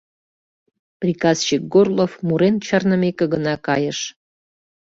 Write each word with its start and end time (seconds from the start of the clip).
Приказчик 0.99 1.61
Горлов 1.73 2.11
мурен 2.27 2.55
чарнымеке 2.65 3.25
гына 3.33 3.53
кайыш. 3.67 3.99